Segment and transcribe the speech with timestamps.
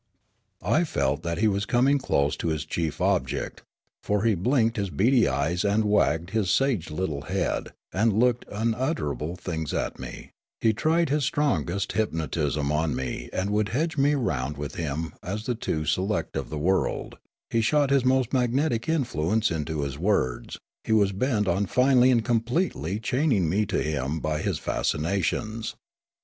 [0.65, 3.61] I felt that he was coming close to his chief object,
[4.01, 9.35] for he blinked his bead}' eyes and wagged his sage little head and looked unutterable
[9.35, 14.57] things at me; he tried his strongest hypnotism on me and would hedge me round
[14.57, 17.19] with him as the two select of the world;
[17.51, 22.25] he shot his most magnetic influence into his words; he was bent on finally and
[22.25, 25.75] completely chaining me to him by his fascinations.